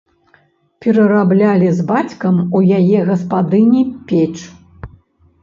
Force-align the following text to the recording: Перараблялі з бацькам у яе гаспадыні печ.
Перараблялі 0.85 1.67
з 1.81 1.85
бацькам 1.91 2.41
у 2.61 2.63
яе 2.79 2.99
гаспадыні 3.11 3.85
печ. 4.11 4.35